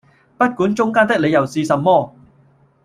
[0.35, 2.15] 不管中間的理由是什麼！